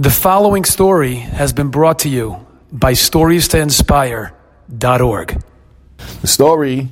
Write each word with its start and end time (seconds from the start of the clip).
The 0.00 0.08
following 0.08 0.64
story 0.64 1.16
has 1.16 1.52
been 1.52 1.68
brought 1.68 1.98
to 1.98 2.08
you 2.08 2.46
by 2.72 2.94
StoriesToInspire.org. 2.94 5.42
The 6.22 6.26
story 6.26 6.88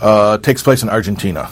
uh, 0.00 0.36
takes 0.36 0.62
place 0.62 0.82
in 0.82 0.90
Argentina. 0.90 1.46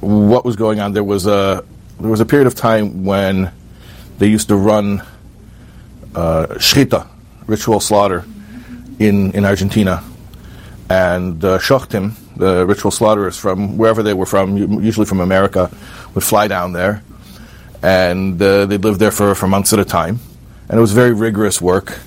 What 0.00 0.46
was 0.46 0.56
going 0.56 0.80
on? 0.80 0.94
There 0.94 1.04
was 1.04 1.26
a 1.26 1.62
there 2.00 2.08
was 2.08 2.20
a 2.20 2.24
period 2.24 2.46
of 2.46 2.54
time 2.54 3.04
when 3.04 3.52
they 4.16 4.26
used 4.26 4.48
to 4.48 4.56
run 4.56 5.02
uh, 6.14 6.46
shchita, 6.56 7.06
ritual 7.46 7.80
slaughter, 7.80 8.24
in 8.98 9.32
in 9.32 9.44
Argentina, 9.44 10.02
and 10.88 11.44
uh, 11.44 11.58
shochtim, 11.58 12.14
the 12.36 12.64
ritual 12.64 12.90
slaughterers 12.90 13.36
from 13.36 13.76
wherever 13.76 14.02
they 14.02 14.14
were 14.14 14.24
from, 14.24 14.56
usually 14.82 15.04
from 15.04 15.20
America, 15.20 15.70
would 16.14 16.24
fly 16.24 16.48
down 16.48 16.72
there, 16.72 17.02
and 17.82 18.40
uh, 18.40 18.66
they 18.66 18.78
lived 18.78 19.00
there 19.00 19.10
for, 19.10 19.34
for 19.34 19.46
months 19.46 19.72
at 19.72 19.78
a 19.78 19.84
time, 19.84 20.18
and 20.68 20.78
it 20.78 20.80
was 20.80 20.92
very 20.92 21.12
rigorous 21.12 21.60
work. 21.60 21.98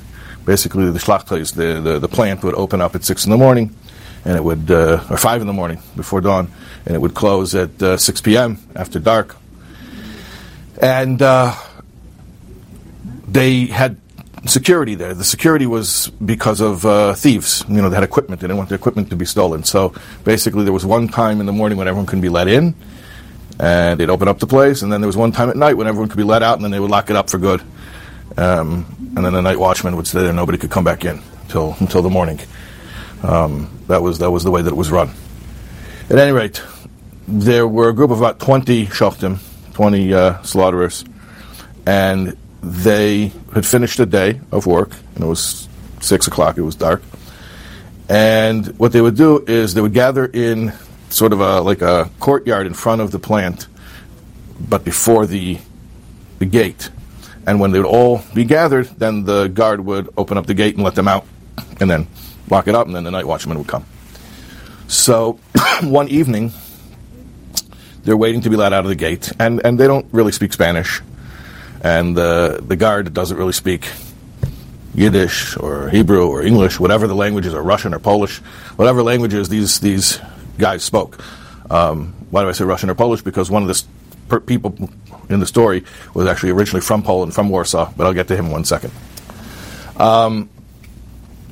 Basically, 0.45 0.89
the 0.89 0.99
schlachtais, 0.99 1.53
the, 1.53 1.79
the, 1.81 1.99
the 1.99 2.07
plant 2.07 2.43
would 2.43 2.55
open 2.55 2.81
up 2.81 2.95
at 2.95 3.03
six 3.03 3.25
in 3.25 3.31
the 3.31 3.37
morning, 3.37 3.75
and 4.25 4.35
it 4.35 4.43
would, 4.43 4.71
uh, 4.71 5.03
or 5.09 5.17
five 5.17 5.41
in 5.41 5.47
the 5.47 5.53
morning 5.53 5.81
before 5.95 6.21
dawn, 6.21 6.51
and 6.85 6.95
it 6.95 6.99
would 6.99 7.13
close 7.13 7.55
at 7.55 7.81
uh, 7.81 7.97
6 7.97 8.21
p.m. 8.21 8.57
after 8.75 8.99
dark. 8.99 9.35
And 10.81 11.21
uh, 11.21 11.55
they 13.27 13.65
had 13.67 13.97
security 14.45 14.95
there. 14.95 15.13
The 15.13 15.23
security 15.23 15.65
was 15.65 16.09
because 16.23 16.61
of 16.61 16.85
uh, 16.85 17.13
thieves. 17.13 17.63
You 17.67 17.81
know, 17.81 17.89
they 17.89 17.95
had 17.95 18.03
equipment. 18.03 18.41
They 18.41 18.47
didn't 18.47 18.57
want 18.57 18.69
their 18.69 18.77
equipment 18.77 19.09
to 19.09 19.15
be 19.15 19.25
stolen. 19.25 19.63
So 19.63 19.93
basically, 20.23 20.63
there 20.63 20.73
was 20.73 20.85
one 20.85 21.07
time 21.07 21.39
in 21.39 21.45
the 21.45 21.51
morning 21.51 21.77
when 21.77 21.87
everyone 21.87 22.05
couldn't 22.05 22.21
be 22.21 22.29
let 22.29 22.47
in, 22.47 22.75
and 23.59 23.99
they'd 23.99 24.09
open 24.09 24.27
up 24.27 24.39
the 24.39 24.47
place. 24.47 24.81
And 24.81 24.91
then 24.91 25.01
there 25.01 25.07
was 25.07 25.17
one 25.17 25.31
time 25.31 25.49
at 25.49 25.57
night 25.57 25.75
when 25.75 25.87
everyone 25.87 26.09
could 26.09 26.17
be 26.17 26.23
let 26.23 26.43
out, 26.43 26.55
and 26.55 26.63
then 26.63 26.71
they 26.71 26.79
would 26.79 26.91
lock 26.91 27.09
it 27.09 27.15
up 27.15 27.29
for 27.29 27.37
good. 27.37 27.61
Um, 28.37 28.85
and 29.15 29.25
then 29.25 29.33
the 29.33 29.41
night 29.41 29.59
watchman 29.59 29.95
would 29.95 30.07
stay 30.07 30.21
there. 30.21 30.33
Nobody 30.33 30.57
could 30.57 30.71
come 30.71 30.83
back 30.83 31.03
in 31.03 31.21
until 31.43 31.75
until 31.79 32.01
the 32.01 32.09
morning. 32.09 32.39
Um, 33.23 33.69
that 33.87 34.01
was 34.01 34.19
that 34.19 34.31
was 34.31 34.43
the 34.43 34.51
way 34.51 34.61
that 34.61 34.69
it 34.69 34.77
was 34.77 34.91
run. 34.91 35.09
At 36.09 36.17
any 36.17 36.31
rate, 36.31 36.61
there 37.27 37.67
were 37.67 37.89
a 37.89 37.93
group 37.93 38.11
of 38.11 38.19
about 38.19 38.39
twenty 38.39 38.85
shochtim, 38.85 39.39
twenty 39.73 40.13
uh, 40.13 40.41
slaughterers, 40.43 41.03
and 41.85 42.37
they 42.61 43.31
had 43.53 43.65
finished 43.65 43.99
a 43.99 44.05
day 44.05 44.39
of 44.51 44.65
work, 44.65 44.91
and 45.15 45.23
it 45.23 45.27
was 45.27 45.67
six 45.99 46.27
o'clock. 46.27 46.57
It 46.57 46.61
was 46.61 46.75
dark, 46.75 47.01
and 48.07 48.67
what 48.79 48.93
they 48.93 49.01
would 49.01 49.17
do 49.17 49.43
is 49.45 49.73
they 49.73 49.81
would 49.81 49.93
gather 49.93 50.25
in 50.25 50.71
sort 51.09 51.33
of 51.33 51.41
a 51.41 51.61
like 51.61 51.81
a 51.81 52.09
courtyard 52.19 52.67
in 52.67 52.73
front 52.73 53.01
of 53.01 53.11
the 53.11 53.19
plant, 53.19 53.67
but 54.59 54.83
before 54.83 55.25
the 55.25 55.59
the 56.39 56.45
gate. 56.45 56.89
And 57.45 57.59
when 57.59 57.71
they 57.71 57.79
would 57.79 57.87
all 57.87 58.21
be 58.33 58.43
gathered, 58.45 58.87
then 58.97 59.23
the 59.23 59.47
guard 59.47 59.79
would 59.81 60.09
open 60.17 60.37
up 60.37 60.45
the 60.45 60.53
gate 60.53 60.75
and 60.75 60.83
let 60.83 60.95
them 60.95 61.07
out, 61.07 61.25
and 61.79 61.89
then 61.89 62.07
lock 62.49 62.67
it 62.67 62.75
up, 62.75 62.85
and 62.85 62.95
then 62.95 63.03
the 63.03 63.11
night 63.11 63.25
watchman 63.25 63.57
would 63.57 63.67
come. 63.67 63.85
So 64.87 65.39
one 65.83 66.09
evening, 66.09 66.51
they're 68.03 68.17
waiting 68.17 68.41
to 68.41 68.49
be 68.49 68.55
let 68.55 68.73
out 68.73 68.83
of 68.85 68.89
the 68.89 68.95
gate, 68.95 69.31
and, 69.39 69.61
and 69.65 69.79
they 69.79 69.87
don't 69.87 70.05
really 70.11 70.31
speak 70.31 70.53
Spanish, 70.53 71.01
and 71.81 72.15
the 72.15 72.63
the 72.65 72.75
guard 72.75 73.13
doesn't 73.13 73.37
really 73.37 73.53
speak 73.53 73.89
Yiddish 74.93 75.57
or 75.57 75.89
Hebrew 75.89 76.27
or 76.27 76.41
English, 76.41 76.79
whatever 76.79 77.07
the 77.07 77.15
languages, 77.15 77.53
or 77.53 77.63
Russian 77.63 77.93
or 77.93 77.99
Polish, 77.99 78.39
whatever 78.75 79.01
languages 79.01 79.49
these 79.49 79.79
these 79.79 80.19
guys 80.59 80.83
spoke. 80.83 81.23
Um, 81.71 82.13
why 82.29 82.43
do 82.43 82.49
I 82.49 82.51
say 82.51 82.65
Russian 82.65 82.89
or 82.89 82.95
Polish? 82.95 83.21
Because 83.21 83.49
one 83.49 83.63
of 83.63 83.67
the 83.67 84.39
people 84.41 84.75
in 85.29 85.39
the 85.39 85.45
story 85.45 85.83
was 86.13 86.27
actually 86.27 86.51
originally 86.51 86.81
from 86.81 87.01
Poland, 87.01 87.33
from 87.33 87.49
Warsaw, 87.49 87.91
but 87.97 88.05
I'll 88.05 88.13
get 88.13 88.27
to 88.27 88.35
him 88.35 88.45
in 88.47 88.51
one 88.51 88.65
second. 88.65 88.91
Um, 89.97 90.49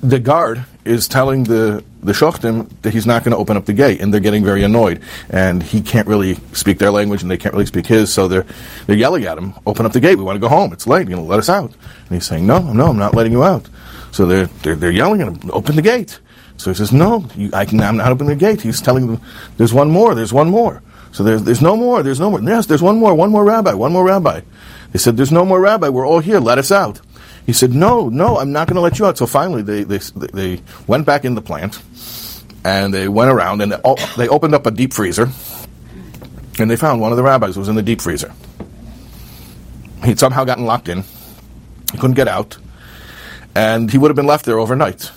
the 0.01 0.19
guard 0.19 0.65
is 0.85 1.07
telling 1.07 1.43
the 1.43 1.83
the 2.03 2.13
shochtim 2.13 2.69
that 2.83 2.93
he's 2.93 3.05
not 3.05 3.23
going 3.23 3.31
to 3.31 3.37
open 3.37 3.57
up 3.57 3.65
the 3.65 3.73
gate, 3.73 3.99
and 3.99 4.13
they're 4.13 4.21
getting 4.21 4.43
very 4.43 4.63
annoyed. 4.63 5.01
And 5.29 5.61
he 5.61 5.81
can't 5.81 6.07
really 6.07 6.35
speak 6.53 6.77
their 6.77 6.91
language, 6.91 7.21
and 7.21 7.29
they 7.29 7.37
can't 7.37 7.53
really 7.53 7.65
speak 7.65 7.87
his, 7.87 8.13
so 8.13 8.27
they're 8.27 8.45
they're 8.85 8.95
yelling 8.95 9.25
at 9.25 9.37
him, 9.37 9.53
"Open 9.65 9.85
up 9.85 9.93
the 9.93 9.99
gate! 9.99 10.17
We 10.17 10.23
want 10.23 10.37
to 10.37 10.39
go 10.39 10.47
home. 10.47 10.71
It's 10.71 10.87
late. 10.87 11.09
You 11.09 11.19
let 11.19 11.39
us 11.39 11.49
out." 11.49 11.71
And 11.71 12.09
he's 12.11 12.25
saying, 12.25 12.45
"No, 12.45 12.59
no, 12.59 12.87
I'm 12.87 12.97
not 12.97 13.15
letting 13.15 13.31
you 13.31 13.43
out." 13.43 13.67
So 14.11 14.25
they're 14.25 14.45
they're, 14.63 14.75
they're 14.75 14.91
yelling 14.91 15.21
at 15.21 15.27
him, 15.27 15.49
"Open 15.51 15.75
the 15.75 15.81
gate!" 15.81 16.19
So 16.57 16.71
he 16.71 16.75
says, 16.75 16.91
"No, 16.91 17.25
you, 17.35 17.49
I 17.53 17.65
can, 17.65 17.79
I'm 17.81 17.97
not 17.97 18.11
opening 18.11 18.29
the 18.29 18.35
gate." 18.35 18.61
He's 18.61 18.81
telling 18.81 19.07
them, 19.07 19.21
"There's 19.57 19.73
one 19.73 19.89
more. 19.89 20.15
There's 20.15 20.33
one 20.33 20.49
more." 20.49 20.81
So 21.11 21.23
there's 21.23 21.43
there's 21.43 21.61
no 21.61 21.75
more. 21.75 22.03
There's 22.03 22.19
no 22.19 22.29
more. 22.29 22.41
Yes, 22.41 22.65
there's 22.65 22.81
one 22.81 22.97
more. 22.97 23.13
One 23.15 23.31
more 23.31 23.45
rabbi. 23.45 23.73
One 23.73 23.93
more 23.93 24.05
rabbi. 24.05 24.41
They 24.91 24.99
said, 24.99 25.17
"There's 25.17 25.31
no 25.31 25.45
more 25.45 25.61
rabbi. 25.61 25.89
We're 25.89 26.07
all 26.07 26.19
here. 26.19 26.39
Let 26.39 26.57
us 26.57 26.71
out." 26.71 27.01
He 27.45 27.53
said, 27.53 27.73
"No, 27.73 28.09
no, 28.09 28.37
I'm 28.37 28.51
not 28.51 28.67
going 28.67 28.75
to 28.75 28.81
let 28.81 28.99
you 28.99 29.05
out." 29.05 29.17
So 29.17 29.25
finally, 29.25 29.61
they, 29.61 29.83
they 29.83 29.99
they 30.33 30.61
went 30.85 31.05
back 31.05 31.23
in 31.23 31.35
the 31.35 31.41
plant, 31.41 31.81
and 32.65 32.93
they 32.93 33.07
went 33.07 33.31
around 33.31 33.61
and 33.61 33.71
they, 34.17 34.27
opened 34.27 34.53
up 34.53 34.65
a 34.65 34.71
deep 34.71 34.93
freezer, 34.93 35.29
and 36.59 36.69
they 36.69 36.75
found 36.75 36.99
one 36.99 37.11
of 37.11 37.17
the 37.17 37.23
rabbis 37.23 37.57
was 37.57 37.69
in 37.69 37.75
the 37.75 37.81
deep 37.81 38.01
freezer. 38.01 38.33
He'd 40.03 40.19
somehow 40.19 40.43
gotten 40.43 40.65
locked 40.65 40.89
in. 40.89 41.03
He 41.91 41.97
couldn't 41.97 42.15
get 42.15 42.27
out, 42.27 42.57
and 43.55 43.89
he 43.89 43.97
would 43.97 44.11
have 44.11 44.17
been 44.17 44.27
left 44.27 44.45
there 44.45 44.59
overnight, 44.59 45.11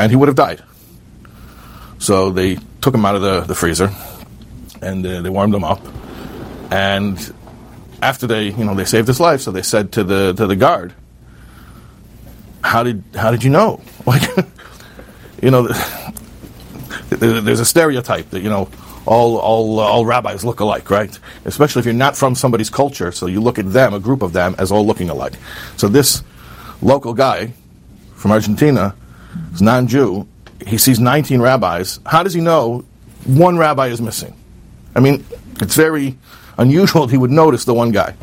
and 0.00 0.10
he 0.10 0.16
would 0.16 0.28
have 0.28 0.36
died. 0.36 0.62
So 1.98 2.30
they 2.30 2.58
took 2.80 2.94
him 2.94 3.04
out 3.04 3.14
of 3.14 3.22
the, 3.22 3.40
the 3.42 3.54
freezer, 3.54 3.90
and 4.80 5.04
uh, 5.06 5.20
they 5.20 5.28
warmed 5.28 5.54
him 5.54 5.64
up, 5.64 5.80
and 6.70 7.34
after 8.02 8.26
they 8.26 8.44
you 8.44 8.64
know 8.64 8.74
they 8.74 8.86
saved 8.86 9.06
his 9.06 9.20
life, 9.20 9.42
so 9.42 9.50
they 9.50 9.62
said 9.62 9.92
to 9.92 10.04
the 10.04 10.32
to 10.32 10.46
the 10.46 10.56
guard, 10.56 10.94
how 12.62 12.82
did 12.82 13.04
how 13.14 13.30
did 13.30 13.44
you 13.44 13.50
know? 13.50 13.80
Like, 14.06 14.22
you 15.42 15.50
know, 15.50 15.68
there's 17.10 17.60
a 17.60 17.64
stereotype 17.64 18.30
that 18.30 18.40
you 18.40 18.48
know 18.48 18.68
all 19.06 19.36
all 19.36 19.78
all 19.78 20.06
rabbis 20.06 20.42
look 20.42 20.60
alike, 20.60 20.90
right? 20.90 21.16
Especially 21.44 21.80
if 21.80 21.86
you're 21.86 21.94
not 21.94 22.16
from 22.16 22.34
somebody's 22.34 22.70
culture, 22.70 23.12
so 23.12 23.26
you 23.26 23.40
look 23.40 23.58
at 23.58 23.70
them, 23.70 23.94
a 23.94 24.00
group 24.00 24.22
of 24.22 24.32
them, 24.32 24.54
as 24.58 24.72
all 24.72 24.86
looking 24.86 25.10
alike. 25.10 25.34
So 25.76 25.86
this 25.86 26.24
local 26.82 27.12
guy 27.12 27.52
from 28.14 28.32
Argentina, 28.32 28.94
is 29.52 29.62
non-Jew, 29.62 30.26
he 30.66 30.78
sees 30.78 31.00
19 31.00 31.40
rabbis. 31.40 32.00
How 32.06 32.22
does 32.22 32.34
he 32.34 32.40
know 32.40 32.84
one 33.24 33.56
rabbi 33.56 33.88
is 33.88 34.00
missing? 34.00 34.34
I 34.94 35.00
mean, 35.00 35.24
it's 35.60 35.76
very 35.76 36.18
unusual 36.58 37.06
he 37.06 37.16
would 37.16 37.30
notice 37.30 37.64
the 37.64 37.74
one 37.74 37.90
guy. 37.90 38.14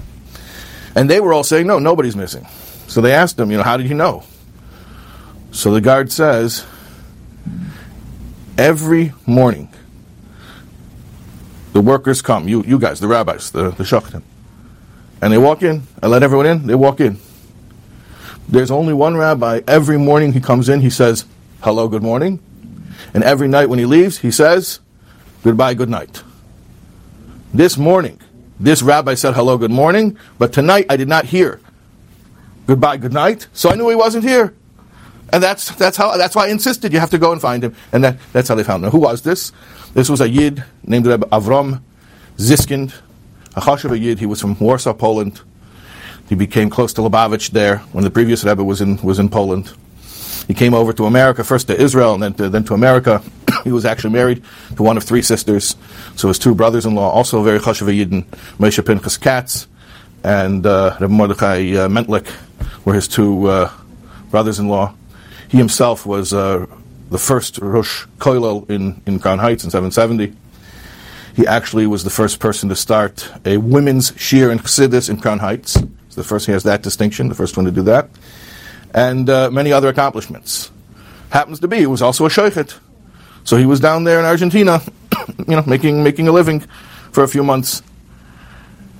And 0.96 1.09
they 1.09 1.19
were 1.19 1.34
all 1.34 1.44
saying, 1.44 1.67
no, 1.67 1.79
nobody's 1.79 2.16
missing. 2.16 2.47
So 2.88 3.01
they 3.01 3.13
asked 3.13 3.40
him, 3.40 3.51
you 3.51 3.57
know, 3.57 3.63
how 3.63 3.78
did 3.78 3.88
you 3.88 3.96
know? 3.96 4.23
So 5.51 5.73
the 5.73 5.81
guard 5.81 6.12
says, 6.12 6.66
every 8.57 9.13
morning, 9.25 9.69
the 11.73 11.81
workers 11.81 12.22
come, 12.22 12.47
you, 12.47 12.63
you 12.63 12.79
guys, 12.79 13.00
the 13.00 13.07
rabbis, 13.07 13.51
the, 13.51 13.72
the 13.72 13.84
and 15.22 15.34
they 15.34 15.38
walk 15.38 15.63
in. 15.63 15.84
I 16.01 16.07
let 16.07 16.23
everyone 16.23 16.46
in, 16.46 16.67
they 16.67 16.75
walk 16.75 17.00
in. 17.00 17.19
There's 18.47 18.72
only 18.72 18.94
one 18.94 19.18
rabbi. 19.18 19.62
Every 19.68 19.97
morning 19.97 20.34
he 20.34 20.40
comes 20.40 20.69
in, 20.69 20.81
he 20.81 20.90
says, 20.90 21.25
hello, 21.63 21.88
good 21.88 22.03
morning. 22.03 22.40
And 23.13 23.24
every 23.24 23.47
night 23.47 23.69
when 23.69 23.80
he 23.80 23.85
leaves, 23.85 24.19
he 24.19 24.31
says, 24.31 24.80
goodbye, 25.44 25.74
good 25.74 25.90
night. 25.90 26.24
This 27.53 27.78
morning, 27.78 28.19
this 28.59 28.81
rabbi 28.81 29.16
said 29.16 29.34
hello, 29.34 29.58
good 29.58 29.72
morning, 29.72 30.18
but 30.38 30.53
tonight 30.53 30.85
I 30.90 30.97
did 30.97 31.08
not 31.08 31.25
hear 31.25 31.59
goodbye, 32.68 32.97
good 32.97 33.13
night. 33.13 33.47
So 33.53 33.69
I 33.69 33.75
knew 33.75 33.90
he 33.90 33.96
wasn't 33.96 34.25
here. 34.25 34.53
And 35.34 35.41
that's, 35.41 35.74
that's, 35.75 35.97
how, 35.97 36.16
that's 36.18 36.35
why 36.35 36.46
I 36.46 36.50
insisted 36.50 36.94
you 36.94 37.00
have 37.00 37.09
to 37.09 37.18
go 37.18 37.31
and 37.31 37.41
find 37.41 37.64
him. 37.64 37.75
And 37.91 38.03
that, 38.03 38.18
that's 38.31 38.47
how 38.47 38.56
they 38.56 38.64
found 38.64 38.84
him. 38.84 38.91
Who 38.91 39.00
was 39.00 39.24
this? 39.24 39.52
This 39.94 40.09
was 40.09 40.22
a 40.22 40.29
Yid 40.29 40.64
named 40.84 41.06
Avram 41.06 41.81
Ziskind, 42.38 42.94
a 43.56 43.62
Chashuv 43.62 44.00
Yid. 44.00 44.19
He 44.19 44.25
was 44.25 44.40
from 44.40 44.58
Warsaw, 44.59 44.94
Poland. 44.94 45.41
He 46.29 46.35
became 46.35 46.69
close 46.69 46.93
to 46.93 47.01
Lubavitch 47.01 47.52
there 47.52 47.78
when 47.93 48.03
the 48.03 48.11
previous 48.11 48.43
Rebbe 48.43 48.63
was 48.63 48.81
in, 48.81 48.97
was 48.97 49.19
in 49.19 49.29
Poland. 49.29 49.73
He 50.47 50.53
came 50.53 50.73
over 50.73 50.93
to 50.93 51.05
America, 51.05 51.43
first 51.43 51.67
to 51.67 51.79
Israel 51.79 52.13
and 52.13 52.23
then 52.23 52.34
to, 52.35 52.49
then 52.49 52.63
to 52.66 52.73
America. 52.73 53.22
he 53.63 53.72
was 53.72 53.85
actually 53.85 54.13
married 54.13 54.43
to 54.75 54.84
one 54.84 54.97
of 54.97 55.03
three 55.03 55.22
sisters. 55.22 55.75
So 56.16 56.29
his 56.29 56.40
two 56.40 56.55
brothers-in-law, 56.55 57.09
also 57.09 57.43
very 57.43 57.59
Chashuv 57.59 57.93
Yidden, 57.93 58.25
Moshe 58.57 58.85
Pinchas 58.85 59.17
Katz 59.17 59.67
and 60.23 60.66
uh, 60.66 60.96
Rebbe 60.99 61.11
Mordechai 61.11 61.73
uh, 61.73 61.87
Mentlik, 61.90 62.31
were 62.85 62.93
his 62.93 63.07
two 63.07 63.47
uh, 63.47 63.72
brothers-in-law. 64.31 64.93
He 65.49 65.57
himself 65.57 66.05
was 66.05 66.34
uh, 66.34 66.66
the 67.09 67.17
first 67.17 67.57
Rosh 67.59 68.05
Koilel 68.17 68.69
in, 68.69 69.02
in 69.05 69.19
Crown 69.19 69.40
Heights 69.40 69.63
in 69.63 69.69
770. 69.69 70.34
He 71.35 71.46
actually 71.46 71.87
was 71.87 72.03
the 72.03 72.09
first 72.09 72.40
person 72.40 72.67
to 72.69 72.75
start 72.75 73.31
a 73.46 73.57
women's 73.57 74.11
shiur 74.13 74.52
in 74.52 74.59
Chassidus 74.59 75.09
in 75.09 75.22
Crown 75.22 75.40
Heights. 75.40 75.78
The 76.17 76.23
first, 76.23 76.47
he 76.47 76.52
has 76.52 76.64
that 76.64 76.81
distinction, 76.81 77.29
the 77.29 77.35
first 77.35 77.55
one 77.55 77.66
to 77.67 77.72
do 77.72 77.84
that. 77.84 78.09
And 78.93 79.29
uh, 79.29 79.52
many 79.52 79.72
other 79.72 79.87
accomplishments. 79.87 80.72
Happens 81.29 81.59
to 81.59 81.67
be, 81.67 81.78
he 81.78 81.85
was 81.85 82.02
also 82.02 82.25
a 82.25 82.29
shochet. 82.29 82.75
So 83.43 83.55
he 83.55 83.67
was 83.67 83.79
down 83.79 84.03
there 84.03 84.19
in 84.19 84.25
Argentina, 84.25 84.81
you 85.37 85.55
know, 85.55 85.64
making, 85.67 86.03
making 86.03 86.28
a 86.28 86.31
living 86.31 86.61
for 87.11 87.23
a 87.23 87.28
few 87.28 87.43
months. 87.43 87.84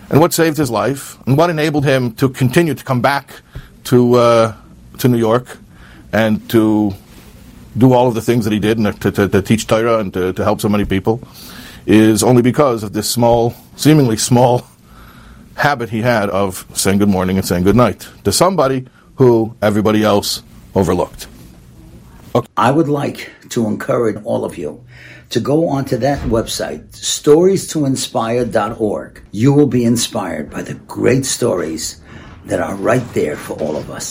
and 0.10 0.20
what 0.20 0.32
saved 0.32 0.58
his 0.58 0.70
life, 0.70 1.18
and 1.26 1.38
what 1.38 1.50
enabled 1.50 1.86
him 1.86 2.14
to 2.14 2.30
continue 2.30 2.74
to 2.76 2.84
come 2.84 3.02
back 3.02 3.42
to 3.86 4.16
uh, 4.16 4.54
to 5.00 5.08
New 5.08 5.18
York 5.18 5.58
and 6.14 6.48
to 6.50 6.94
do 7.78 7.94
all 7.94 8.08
of 8.08 8.16
the 8.16 8.22
things 8.22 8.46
that 8.46 8.54
he 8.54 8.60
did 8.60 8.78
and 8.78 9.02
to, 9.02 9.12
to, 9.12 9.28
to 9.28 9.42
teach 9.42 9.68
Torah 9.68 10.00
and 10.00 10.14
to, 10.14 10.34
to 10.34 10.44
help 10.44 10.62
so 10.62 10.70
many 10.70 10.86
people 10.86 11.22
is 11.86 12.24
only 12.24 12.42
because 12.42 12.84
of 12.84 12.94
this 12.94 13.10
small, 13.10 13.54
seemingly 13.76 14.18
small 14.18 14.68
habit 15.58 15.90
he 15.90 16.02
had 16.02 16.30
of 16.30 16.66
saying 16.74 17.00
good 17.00 17.10
morning 17.10 17.38
and 17.38 17.46
saying 17.46 17.64
good 17.64 17.76
night 17.76 18.08
to 18.24 18.32
somebody 18.32 18.86
who 19.16 19.54
everybody 19.62 20.04
else 20.04 20.42
overlooked. 20.76 21.28
Okay. 22.36 22.48
I 22.56 22.72
would 22.72 22.88
like 22.88 23.32
to 23.50 23.66
encourage 23.66 24.24
all 24.24 24.46
of 24.46 24.58
you 24.58 24.86
to 25.32 25.40
go 25.40 25.68
onto 25.68 25.98
that 25.98 26.20
website, 26.30 26.88
stories2inspire.org. 26.92 29.22
You 29.32 29.54
will 29.54 29.66
be 29.68 29.84
inspired 29.84 30.52
by 30.52 30.62
the 30.62 30.76
great 30.76 31.26
stories 31.26 32.00
that 32.46 32.62
are 32.62 32.76
right 32.76 33.04
there 33.14 33.36
for 33.36 33.60
all 33.60 33.76
of 33.76 33.92
us. 33.92 34.06